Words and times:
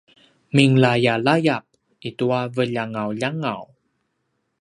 minglayalayap 0.55 1.63
itua 2.09 2.39
veljangaljangaw 2.55 3.61